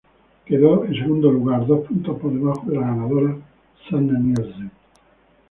Quedó 0.47 0.83
en 0.85 0.95
segundo 0.95 1.29
lugar, 1.31 1.67
dos 1.67 1.85
puntos 1.85 2.17
por 2.19 2.33
debajo 2.33 2.65
de 2.71 2.75
la 2.75 2.87
ganadora, 2.87 3.37
Sanna 3.87 4.17
Nielsen. 4.17 4.71